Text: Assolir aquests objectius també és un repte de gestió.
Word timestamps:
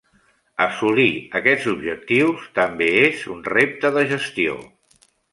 Assolir 0.63 1.09
aquests 1.39 1.67
objectius 1.73 2.47
també 2.55 2.87
és 3.01 3.21
un 3.35 3.43
repte 3.49 3.91
de 3.99 4.05
gestió. 4.13 4.57